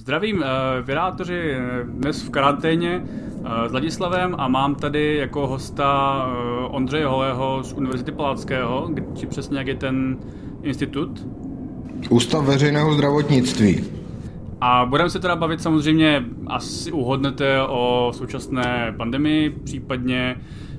[0.00, 0.44] Zdravím, uh,
[0.86, 7.62] vyrátoři dnes v karanténě uh, s Ladislavem a mám tady jako hosta uh, Ondřeje Holého
[7.62, 10.18] z Univerzity Palackého, či přesně jak je ten
[10.62, 11.26] institut?
[12.10, 13.84] Ústav veřejného zdravotnictví.
[14.60, 20.36] A budeme se teda bavit samozřejmě, asi uhodnete o současné pandemii, případně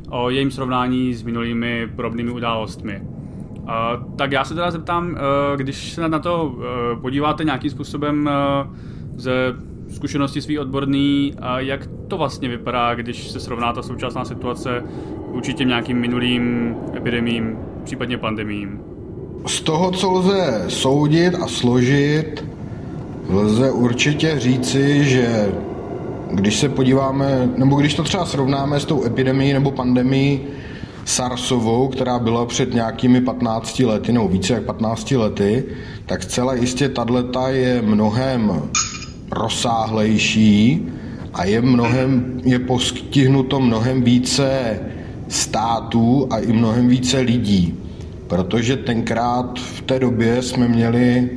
[0.10, 3.02] o jejím srovnání s minulými podobnými událostmi.
[3.02, 3.68] Uh,
[4.16, 5.18] tak já se teda zeptám, uh,
[5.58, 6.64] když se na to uh,
[7.02, 8.30] podíváte nějakým způsobem
[8.66, 9.32] uh, ze
[9.90, 14.84] zkušenosti svý odborný, a jak to vlastně vypadá, když se srovná ta současná situace
[15.32, 18.80] vůči těm nějakým minulým epidemím, případně pandemím?
[19.48, 22.46] Z toho, co lze soudit a složit,
[23.30, 25.52] lze určitě říci, že
[26.32, 30.42] když se podíváme, nebo když to třeba srovnáme s tou epidemií nebo pandemií
[31.06, 35.64] SARSovou, která byla před nějakými 15 lety, nebo více jak 15 lety,
[36.06, 38.62] tak zcela jistě tato je mnohem
[39.32, 40.86] rozsáhlejší
[41.34, 44.80] a je, mnohem, je postihnuto mnohem více
[45.28, 47.74] států a i mnohem více lidí.
[48.28, 51.30] Protože tenkrát v té době jsme měli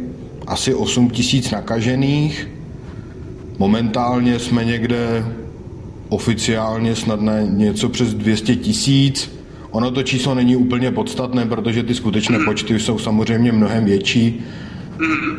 [0.46, 2.48] asi 8 tisíc nakažených,
[3.58, 5.24] momentálně jsme někde
[6.08, 9.30] oficiálně snad na něco přes 200 tisíc.
[9.70, 14.40] Ono to číslo není úplně podstatné, protože ty skutečné počty jsou samozřejmě mnohem větší.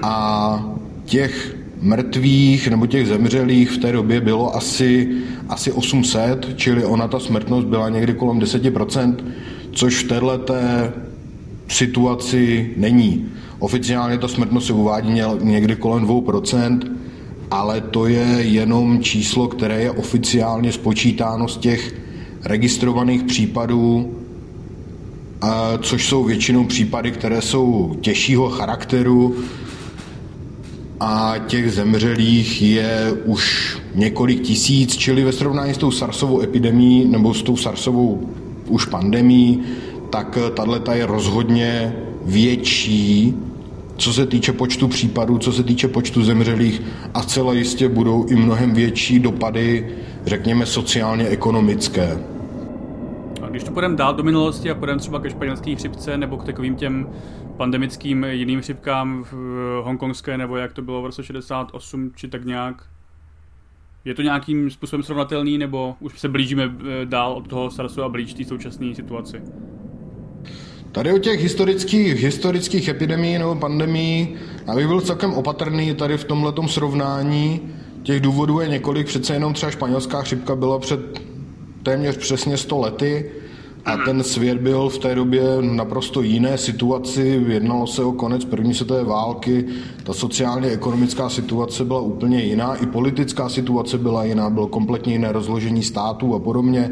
[0.03, 5.09] A těch mrtvých nebo těch zemřelých v té době bylo asi,
[5.49, 9.15] asi 800, čili ona ta smrtnost byla někdy kolem 10%,
[9.71, 10.53] což v této
[11.67, 13.25] situaci není.
[13.59, 16.79] Oficiálně ta smrtnost se uvádí někdy kolem 2%,
[17.51, 21.95] ale to je jenom číslo, které je oficiálně spočítáno z těch
[22.43, 24.15] registrovaných případů,
[25.81, 29.35] což jsou většinou případy, které jsou těžšího charakteru,
[30.99, 37.33] a těch zemřelých je už několik tisíc, čili ve srovnání s tou SARSovou epidemí nebo
[37.33, 38.29] s tou SARSovou
[38.67, 39.63] už pandemí,
[40.09, 43.33] tak tato je rozhodně větší,
[43.97, 46.81] co se týče počtu případů, co se týče počtu zemřelých
[47.13, 49.87] a zcela jistě budou i mnohem větší dopady,
[50.25, 52.17] řekněme, sociálně-ekonomické.
[52.17, 52.34] A
[53.55, 56.75] když to půjdeme dál do minulosti a půjdeme třeba ke španělské chřipce nebo k takovým
[56.75, 57.09] těm
[57.57, 59.33] pandemickým jiným chřipkám v
[59.83, 62.83] hongkongské, nebo jak to bylo v roce 68, či tak nějak?
[64.05, 68.09] Je to nějakým způsobem srovnatelný, nebo už se blížíme eh, dál od toho SARSu a
[68.09, 69.41] blíž té současné situaci?
[70.91, 74.35] Tady o těch historických, historických epidemí nebo pandemí,
[74.67, 77.61] abych byl celkem opatrný tady v tomhle srovnání,
[78.03, 81.21] těch důvodů je několik, přece jenom třeba španělská chřipka byla před
[81.83, 83.31] téměř přesně 100 lety,
[83.85, 87.43] a ten svět byl v té době naprosto jiné situaci.
[87.47, 89.65] Jednalo se o konec první světové války.
[90.03, 92.75] Ta sociálně ekonomická situace byla úplně jiná.
[92.75, 94.49] I politická situace byla jiná.
[94.49, 96.91] Bylo kompletně jiné rozložení států a podobně.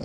[0.00, 0.04] Eh,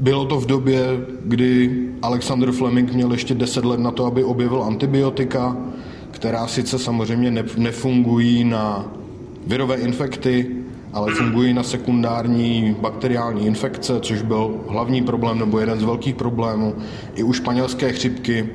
[0.00, 1.70] bylo to v době, kdy
[2.02, 5.56] Alexander Fleming měl ještě 10 let na to, aby objevil antibiotika,
[6.10, 8.92] která sice samozřejmě nefungují na
[9.46, 10.56] virové infekty,
[10.92, 16.74] ale fungují na sekundární bakteriální infekce, což byl hlavní problém nebo jeden z velkých problémů
[17.14, 18.48] i u španělské chřipky.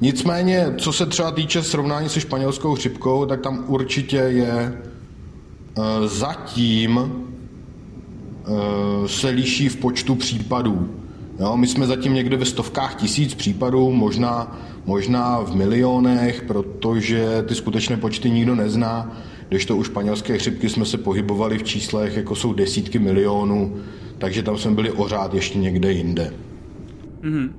[0.00, 4.72] Nicméně, co se třeba týče srovnání se španělskou chřipkou, tak tam určitě je e,
[6.08, 7.08] zatím e,
[9.08, 10.88] se liší v počtu případů.
[11.40, 14.56] Jo, my jsme zatím někde ve stovkách tisíc případů, možná,
[14.86, 19.16] možná v milionech, protože ty skutečné počty nikdo nezná.
[19.48, 23.76] Když to u španělské chřipky jsme se pohybovali v číslech, jako jsou desítky milionů,
[24.18, 26.34] takže tam jsme byli ořád ještě někde jinde.
[27.22, 27.50] Mm-hmm.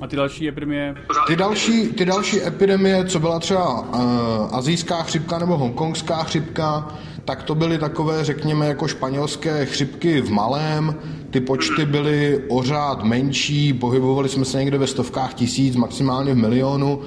[0.00, 0.94] A ty další epidemie?
[1.26, 6.88] Ty další, ty další epidemie, co byla třeba uh, azijská chřipka nebo hongkongská chřipka,
[7.24, 10.94] tak to byly takové, řekněme, jako španělské chřipky v malém.
[11.30, 17.00] Ty počty byly ořád menší, pohybovali jsme se někde ve stovkách tisíc, maximálně v milionu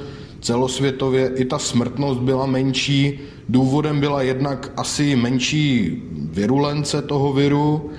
[0.43, 3.19] celosvětově i ta smrtnost byla menší.
[3.49, 7.89] Důvodem byla jednak asi menší virulence toho viru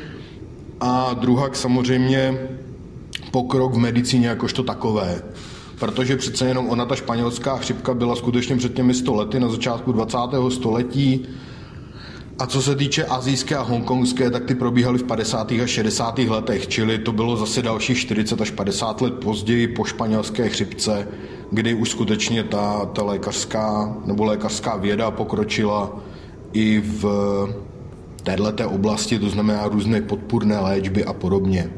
[0.81, 2.49] a druhak samozřejmě
[3.31, 5.23] pokrok v medicíně jakožto takové.
[5.79, 9.93] Protože přece jenom ona, ta španělská chřipka, byla skutečně před těmi 100 lety, na začátku
[9.93, 10.19] 20.
[10.49, 11.26] století.
[12.38, 15.52] A co se týče azijské a hongkongské, tak ty probíhaly v 50.
[15.52, 16.19] a 60.
[16.19, 21.08] letech, čili to bylo zase dalších 40 až 50 let později po španělské chřipce
[21.54, 26.00] kdy už skutečně ta, ta lékařská nebo lékařská věda pokročila
[26.52, 27.04] i v
[28.22, 31.70] této oblasti, to znamená různé podpůrné léčby a podobně.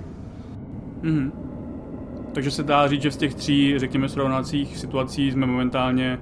[1.02, 1.30] Mm-hmm.
[2.32, 6.18] Takže se dá říct, že z těch tří, řekněme, srovnacích situací jsme momentálně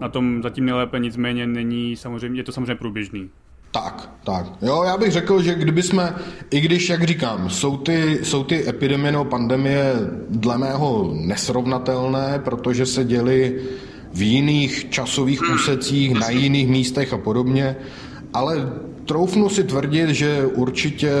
[0.00, 3.30] na tom zatím nejlépe, nicméně není samozřejmě, je to samozřejmě průběžný.
[3.70, 4.46] Tak, tak.
[4.62, 6.14] Jo, já bych řekl, že kdyby jsme,
[6.50, 9.94] i když, jak říkám, jsou ty, jsou ty epidemie nebo pandemie
[10.30, 13.60] dle mého nesrovnatelné, protože se děly
[14.12, 17.76] v jiných časových úsecích, na jiných místech a podobně,
[18.34, 18.72] ale
[19.04, 21.12] troufnu si tvrdit, že určitě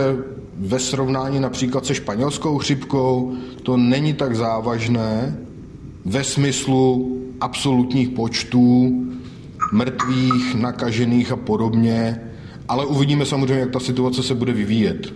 [0.56, 5.38] ve srovnání například se španělskou chřipkou to není tak závažné
[6.04, 8.92] ve smyslu absolutních počtů
[9.72, 12.27] mrtvých, nakažených a podobně,
[12.68, 15.14] ale uvidíme samozřejmě, jak ta situace se bude vyvíjet.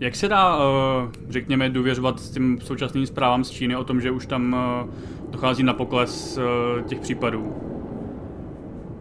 [0.00, 4.10] Jak se dá, eh, řekněme, důvěřovat s tím současným zprávám z Číny o tom, že
[4.10, 4.86] už tam eh,
[5.30, 7.52] dochází na pokles eh, těch případů?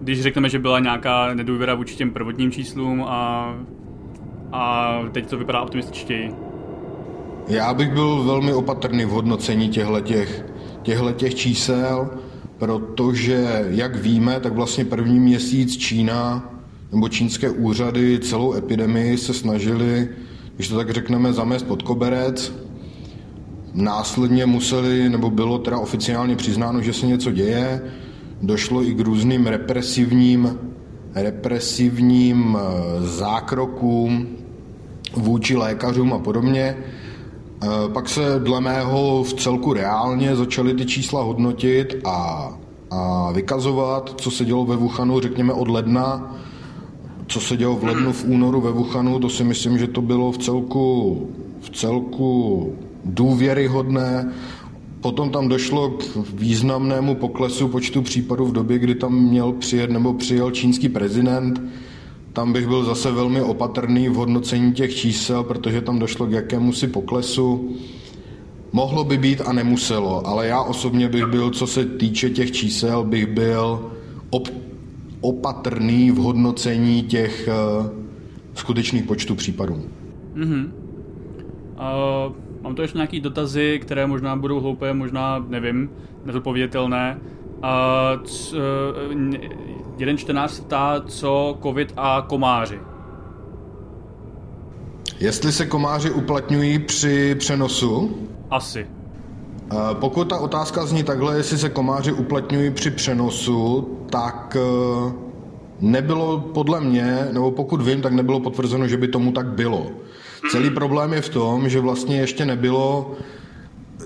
[0.01, 3.53] Když řekneme, že byla nějaká nedůvěra vůči těm prvotním číslům a,
[4.51, 6.31] a teď to vypadá optimističtěji.
[7.47, 10.01] Já bych byl velmi opatrný v hodnocení těchto
[11.13, 12.09] těch čísel,
[12.57, 16.52] protože, jak víme, tak vlastně první měsíc Čína
[16.93, 20.09] nebo čínské úřady celou epidemii se snažili,
[20.55, 22.53] když to tak řekneme, zamést pod koberec.
[23.73, 27.81] Následně museli, nebo bylo teda oficiálně přiznáno, že se něco děje.
[28.41, 30.57] Došlo i k různým represivním,
[31.15, 34.27] represivním eh, zákrokům
[35.13, 36.77] vůči lékařům a podobně.
[37.63, 42.49] Eh, pak se dle mého v celku reálně začaly ty čísla hodnotit a,
[42.91, 46.35] a vykazovat, co se dělo ve Wuhanu, řekněme od ledna
[47.33, 50.31] co se dělo v lednu, v únoru ve Wuhanu, to si myslím, že to bylo
[50.31, 51.29] v celku,
[51.61, 52.73] v celku
[53.05, 54.33] důvěryhodné.
[55.01, 56.03] Potom tam došlo k
[56.33, 61.61] významnému poklesu počtu případů v době, kdy tam měl přijet nebo přijel čínský prezident.
[62.33, 66.73] Tam bych byl zase velmi opatrný v hodnocení těch čísel, protože tam došlo k jakému
[66.73, 67.69] si poklesu.
[68.71, 73.03] Mohlo by být a nemuselo, ale já osobně bych byl, co se týče těch čísel,
[73.03, 73.91] bych byl
[75.23, 77.49] opatrný v hodnocení těch
[77.79, 77.87] uh,
[78.53, 79.83] skutečných počtů případů.
[80.35, 80.65] Mm-hmm.
[80.65, 85.89] Uh, mám tu ještě nějaké dotazy, které možná budou hloupé, možná, nevím,
[86.25, 87.19] nezodpověditelné.
[87.19, 89.33] Uh, c, uh,
[89.97, 92.79] jeden čtenář se ptá, co covid a komáři.
[95.19, 98.17] Jestli se komáři uplatňují při přenosu?
[98.49, 98.87] Asi.
[99.93, 105.13] Pokud ta otázka zní takhle, jestli se komáři uplatňují při přenosu, tak eh,
[105.79, 109.87] nebylo podle mě, nebo pokud vím, tak nebylo potvrzeno, že by tomu tak bylo.
[110.51, 113.11] Celý problém je v tom, že vlastně ještě nebylo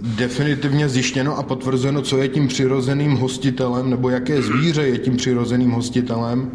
[0.01, 5.71] definitivně zjištěno a potvrzeno, co je tím přirozeným hostitelem, nebo jaké zvíře je tím přirozeným
[5.71, 6.51] hostitelem.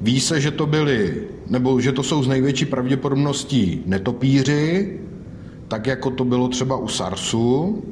[0.00, 4.98] Ví se, že to byly, nebo že to jsou z největší pravděpodobností netopíři,
[5.72, 7.82] tak jako to bylo třeba u SARSu,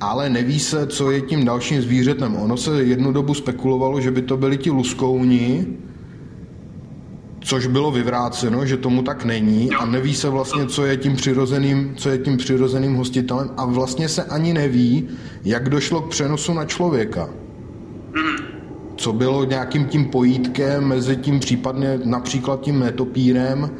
[0.00, 2.36] ale neví se, co je tím dalším zvířetem.
[2.36, 5.66] Ono se jednu dobu spekulovalo, že by to byli ti luskouni,
[7.40, 11.94] což bylo vyvráceno, že tomu tak není a neví se vlastně, co je tím přirozeným,
[11.96, 15.08] co je tím přirozeným hostitelem a vlastně se ani neví,
[15.44, 17.28] jak došlo k přenosu na člověka.
[18.96, 23.70] Co bylo nějakým tím pojítkem mezi tím případně například tím netopírem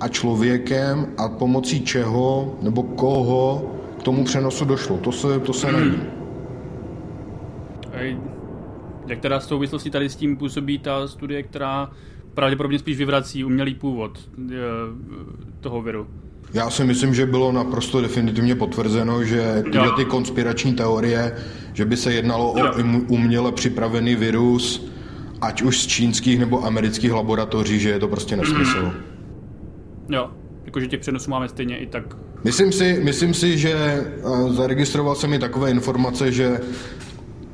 [0.00, 4.96] a člověkem a pomocí čeho nebo koho k tomu přenosu došlo.
[4.96, 6.00] To se, to se neví.
[9.06, 11.90] Jak teda v souvislosti tady s tím působí ta studie, která
[12.34, 14.54] pravděpodobně spíš vyvrací umělý původ eh,
[15.60, 16.06] toho viru?
[16.54, 21.36] Já si myslím, že bylo naprosto definitivně potvrzeno, že tyhle ty konspirační teorie,
[21.72, 22.58] že by se jednalo o
[23.08, 24.88] uměle připravený virus,
[25.40, 28.92] ať už z čínských nebo amerických laboratoří, že je to prostě nesmysl.
[30.08, 30.30] Jo,
[30.64, 32.16] jakože těch přenosů máme stejně i tak.
[32.44, 36.60] Myslím si, myslím si že uh, zaregistroval jsem mi takové informace, že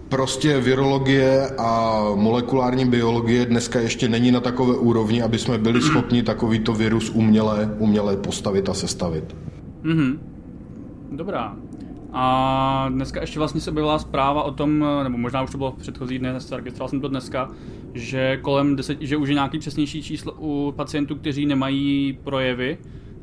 [0.09, 6.23] prostě virologie a molekulární biologie dneska ještě není na takové úrovni, aby jsme byli schopni
[6.23, 9.37] takovýto virus uměle, uměle postavit a sestavit.
[9.83, 10.19] Mhm.
[11.13, 11.57] Dobrá.
[12.17, 15.79] A dneska ještě vlastně se objevila zpráva o tom, nebo možná už to bylo v
[15.79, 17.51] předchozí dne, registroval jsem to dneska,
[17.95, 22.79] že kolem 10, že už je nějaký přesnější číslo u pacientů, kteří nemají projevy,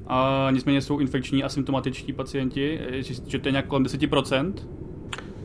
[0.08, 2.80] a nicméně jsou infekční a symptomatičtí pacienti,
[3.28, 4.54] že to je nějak kolem 10%.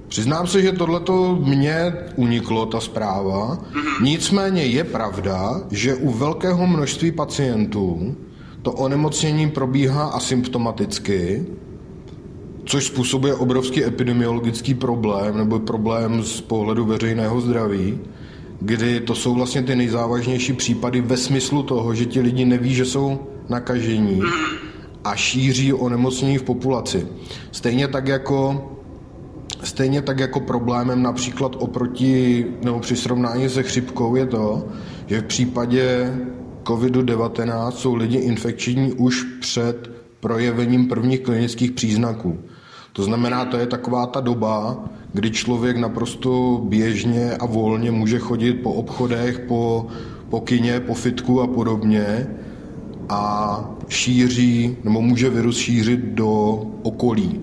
[0.08, 3.58] Přiznám se, že tohleto mně uniklo, ta zpráva.
[4.02, 8.16] Nicméně je pravda, že u velkého množství pacientů
[8.62, 11.46] to onemocnění probíhá asymptomaticky,
[12.66, 17.98] což způsobuje obrovský epidemiologický problém nebo problém z pohledu veřejného zdraví,
[18.60, 22.84] kdy to jsou vlastně ty nejzávažnější případy ve smyslu toho, že ti lidi neví, že
[22.84, 24.20] jsou nakažení
[25.04, 27.06] a šíří onemocnění v populaci.
[27.52, 28.68] Stejně tak jako
[29.62, 34.64] stejně tak jako problémem například oproti nebo při srovnání se chřipkou je to,
[35.06, 36.14] že v případě
[36.64, 42.38] COVID-19 jsou lidi infekční už před projevením prvních klinických příznaků.
[42.96, 44.76] To znamená, to je taková ta doba,
[45.12, 49.86] kdy člověk naprosto běžně a volně může chodit po obchodech, po,
[50.30, 52.26] po kině, po fitku a podobně
[53.08, 57.40] a šíří, nebo může virus šířit do okolí.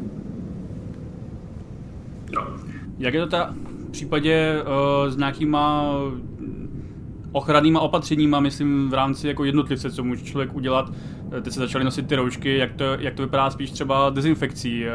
[3.00, 3.53] Jak je to ta
[3.88, 5.93] v případě uh, s nějakýma
[7.31, 10.91] ochrannýma opatřeníma, myslím v rámci jako jednotlivce, co může člověk udělat.
[11.38, 14.86] Eh, teď se začaly nosit ty roušky, jak to, jak to vypadá spíš třeba dezinfekcí.
[14.86, 14.92] Eh,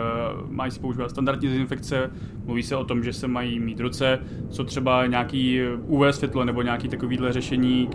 [0.49, 2.11] mají se používat standardní dezinfekce,
[2.45, 4.19] mluví se o tom, že se mají mít ruce,
[4.51, 7.91] co třeba nějaký UV světlo nebo nějaký takovýhle řešení,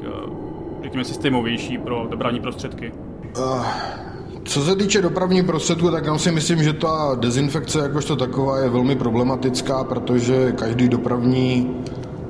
[0.84, 2.92] řekněme, systémovější pro dopravní prostředky.
[3.38, 3.66] Uh.
[4.46, 8.70] Co se týče dopravní prostředku, tak já si myslím, že ta dezinfekce jakožto taková je
[8.70, 11.76] velmi problematická, protože každý dopravní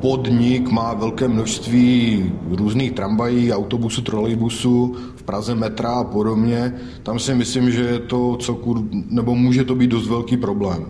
[0.03, 6.75] podnik má velké množství různých tramvají, autobusů, trolejbusů, v Praze metra a podobně.
[7.03, 10.85] Tam si myslím, že je to co kur, nebo může to být dost velký problém.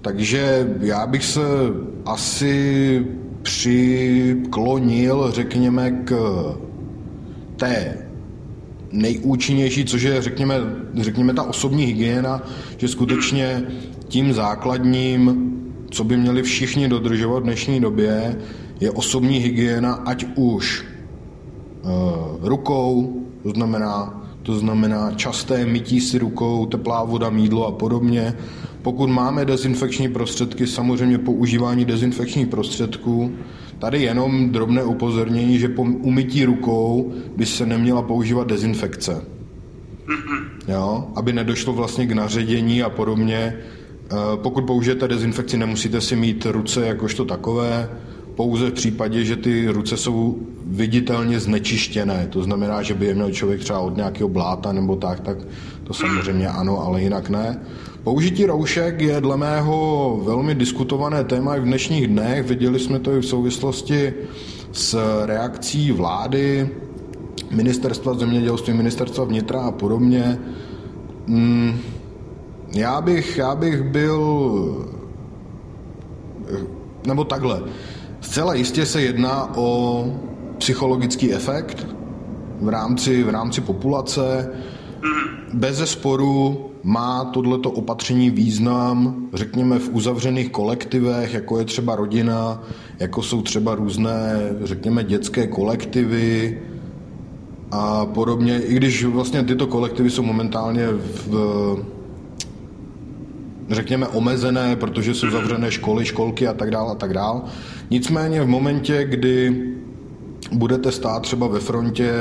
[0.00, 1.42] Takže já bych se
[2.06, 3.06] asi
[3.42, 6.14] přiklonil, řekněme, k
[7.56, 7.98] té
[8.92, 10.54] nejúčinnější, což je, řekněme,
[10.94, 12.42] řekněme, ta osobní hygiena,
[12.76, 13.62] že skutečně
[14.08, 15.57] tím základním,
[15.90, 18.36] co by měli všichni dodržovat v dnešní době,
[18.80, 20.84] je osobní hygiena, ať už
[21.82, 21.90] uh,
[22.48, 28.34] rukou, to znamená, to znamená časté mytí si rukou, teplá voda, mídlo a podobně.
[28.82, 33.32] Pokud máme dezinfekční prostředky, samozřejmě používání dezinfekčních prostředků,
[33.78, 39.24] Tady jenom drobné upozornění, že po umytí rukou by se neměla používat dezinfekce.
[40.68, 41.08] Jo?
[41.16, 43.56] Aby nedošlo vlastně k naředění a podobně.
[44.10, 47.90] Eh, pokud použijete dezinfekci, nemusíte si mít ruce jakožto takové,
[48.34, 52.26] pouze v případě, že ty ruce jsou viditelně znečištěné.
[52.30, 55.38] To znamená, že by je měl člověk třeba od nějakého bláta nebo tak, tak
[55.84, 57.60] to samozřejmě ano, ale jinak ne.
[58.04, 62.46] Použití roušek je dle mého velmi diskutované téma i v dnešních dnech.
[62.46, 64.14] Viděli jsme to i v souvislosti
[64.72, 66.68] s reakcí vlády,
[67.50, 70.38] ministerstva zemědělství, ministerstva vnitra a podobně.
[71.26, 71.80] Mm,
[72.72, 74.88] já bych, já bych byl,
[77.06, 77.62] nebo takhle,
[78.20, 80.04] zcela jistě se jedná o
[80.58, 81.86] psychologický efekt
[82.60, 84.50] v rámci, v rámci populace.
[85.52, 92.62] Bez sporu má tohleto opatření význam, řekněme, v uzavřených kolektivech, jako je třeba rodina,
[92.98, 94.32] jako jsou třeba různé,
[94.62, 96.62] řekněme, dětské kolektivy
[97.70, 101.34] a podobně, i když vlastně tyto kolektivy jsou momentálně v,
[103.70, 107.40] řekněme, omezené, protože jsou zavřené školy, školky a tak dále a tak dále.
[107.90, 109.62] Nicméně v momentě, kdy
[110.52, 112.12] budete stát třeba ve frontě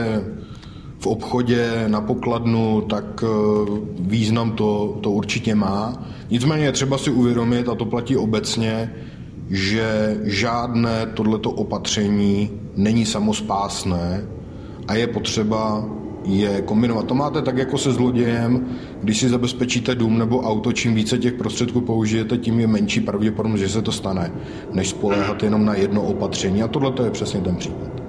[0.99, 3.27] v obchodě, na pokladnu, tak eh,
[3.99, 6.03] význam to, to určitě má.
[6.29, 8.93] Nicméně je třeba si uvědomit, a to platí obecně,
[9.49, 14.25] že žádné tohleto opatření není samospásné
[14.87, 15.85] a je potřeba
[16.25, 17.05] je kombinovat.
[17.05, 18.65] To máte tak jako se zlodějem,
[19.03, 23.61] když si zabezpečíte dům nebo auto, čím více těch prostředků použijete, tím je menší pravděpodobnost,
[23.61, 24.31] že se to stane,
[24.73, 26.63] než spoléhat jenom na jedno opatření.
[26.63, 28.07] A tohle je přesně ten případ.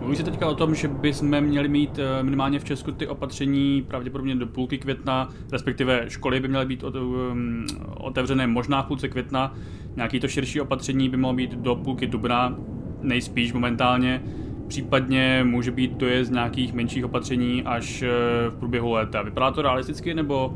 [0.00, 3.82] Mluví se teďka o tom, že bychom měli mít eh, minimálně v Česku ty opatření
[3.88, 9.54] pravděpodobně do půlky května, respektive školy by měly být um, otevřené možná v půlce května,
[9.96, 12.56] nějaký to širší opatření by mohlo být do půlky dubna,
[13.02, 14.22] nejspíš momentálně,
[14.68, 18.08] případně může být dojezd nějakých menších opatření až eh,
[18.50, 19.22] v průběhu léta.
[19.22, 20.54] Vypadá to realisticky, nebo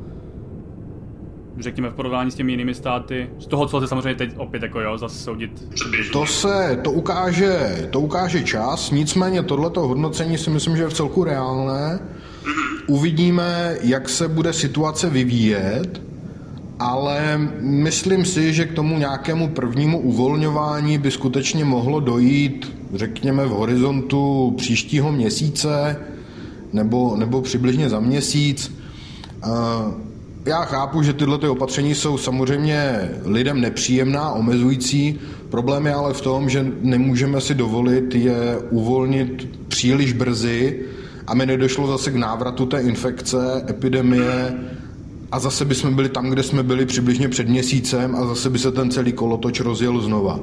[1.58, 4.80] řekněme v porovnání s těmi jinými státy, z toho, co se samozřejmě teď opět jako
[4.80, 5.68] jo, zase soudit.
[6.12, 10.94] To se, to ukáže, to ukáže čas, nicméně tohleto hodnocení si myslím, že je v
[10.94, 11.98] celku reálné.
[12.86, 16.02] Uvidíme, jak se bude situace vyvíjet,
[16.78, 23.50] ale myslím si, že k tomu nějakému prvnímu uvolňování by skutečně mohlo dojít, řekněme, v
[23.50, 25.96] horizontu příštího měsíce
[26.72, 28.72] nebo, nebo přibližně za měsíc.
[30.46, 35.18] Já chápu, že tyhle ty opatření jsou samozřejmě lidem nepříjemná, omezující.
[35.50, 40.80] Problém je ale v tom, že nemůžeme si dovolit je uvolnit příliš brzy,
[41.26, 44.54] aby nedošlo zase k návratu té infekce, epidemie
[45.32, 48.72] a zase bychom byli tam, kde jsme byli přibližně před měsícem a zase by se
[48.72, 50.40] ten celý kolotoč rozjel znova.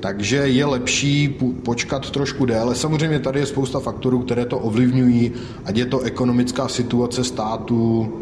[0.00, 1.28] Takže je lepší
[1.62, 2.74] počkat trošku déle.
[2.74, 5.32] Samozřejmě tady je spousta faktorů, které to ovlivňují,
[5.64, 8.12] ať je to ekonomická situace státu,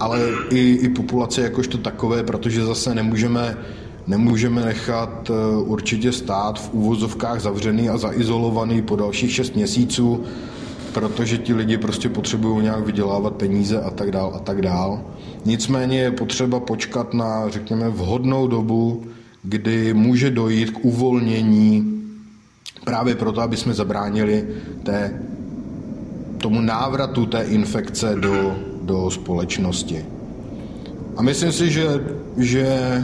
[0.00, 3.56] ale i, i populace jakožto takové, protože zase nemůžeme
[4.06, 10.24] nemůžeme nechat eh, určitě stát v úvozovkách zavřený a zaizolovaný po dalších 6 měsíců,
[10.92, 15.00] protože ti lidi prostě potřebují nějak vydělávat peníze a tak dál a tak dál.
[15.44, 19.02] Nicméně je potřeba počkat na, řekněme, vhodnou dobu,
[19.44, 22.02] kdy může dojít k uvolnění
[22.84, 24.44] právě proto, aby jsme zabránili
[24.82, 25.20] té,
[26.38, 30.04] tomu návratu té infekce do, do společnosti.
[31.16, 31.86] A myslím si, že,
[32.36, 33.02] že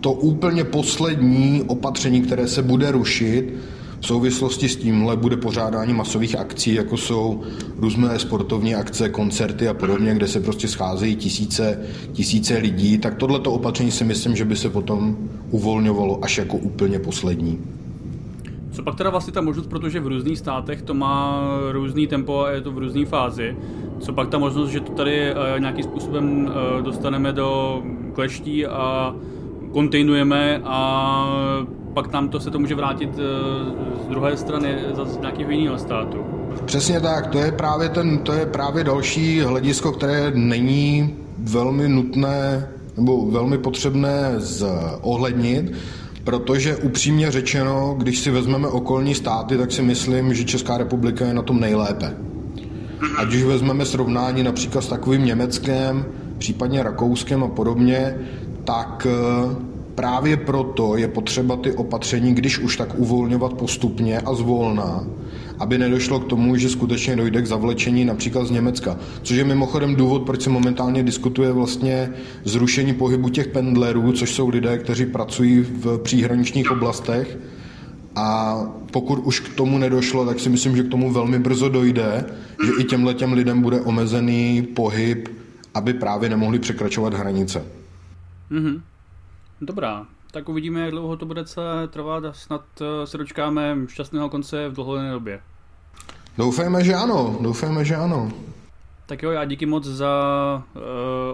[0.00, 3.54] to úplně poslední opatření, které se bude rušit,
[4.02, 7.42] v souvislosti s tímhle bude pořádání masových akcí, jako jsou
[7.78, 11.80] různé sportovní akce, koncerty a podobně, kde se prostě scházejí tisíce,
[12.12, 15.16] tisíce lidí, tak tohleto opatření si myslím, že by se potom
[15.50, 17.60] uvolňovalo až jako úplně poslední.
[18.72, 22.50] Co pak teda vlastně ta možnost, protože v různých státech to má různý tempo a
[22.50, 23.56] je to v různé fázi.
[24.00, 27.82] Co pak ta možnost, že to tady eh, nějakým způsobem eh, dostaneme do
[28.14, 29.14] kleští a
[29.72, 31.26] kontejnujeme a
[31.94, 36.18] pak nám to se to může vrátit eh, z druhé strany z nějakého jiného státu.
[36.64, 42.68] Přesně tak, to je právě, ten, to je právě další hledisko, které není velmi nutné
[42.96, 45.72] nebo velmi potřebné zohlednit,
[46.24, 51.34] protože upřímně řečeno, když si vezmeme okolní státy, tak si myslím, že Česká republika je
[51.34, 52.16] na tom nejlépe.
[53.16, 56.04] Ať už vezmeme srovnání například s takovým Německem,
[56.38, 58.14] případně Rakouskem a podobně,
[58.64, 65.06] tak eh, právě proto je potřeba ty opatření, když už tak uvolňovat postupně a zvolná,
[65.58, 68.96] aby nedošlo k tomu, že skutečně dojde k zavlečení například z Německa.
[69.22, 72.10] Což je mimochodem důvod, proč se momentálně diskutuje vlastně
[72.44, 77.38] zrušení pohybu těch pendlerů, což jsou lidé, kteří pracují v příhraničních oblastech.
[78.16, 78.58] A
[78.92, 82.24] pokud už k tomu nedošlo, tak si myslím, že k tomu velmi brzo dojde,
[82.66, 85.28] že i těmhle těm lidem bude omezený pohyb,
[85.74, 87.64] aby právě nemohli překračovat hranice.
[88.50, 88.80] Mm-hmm.
[89.64, 94.30] Dobrá, tak uvidíme, jak dlouho to bude celé trvat a snad eh, se dočkáme šťastného
[94.30, 95.40] konce v dlouhodobé době.
[96.38, 98.32] Doufejme, že ano, doufejme, že ano.
[99.06, 100.12] Tak jo, já díky moc za
[100.74, 100.82] uh,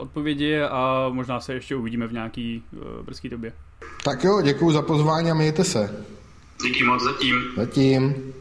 [0.02, 3.52] odpovědi a možná se ještě uvidíme v nějaký uh, brzký době.
[4.04, 6.04] Tak jo, děkuji za pozvání a mějte se.
[6.66, 7.34] Díky moc zatím.
[7.56, 8.32] Zatím.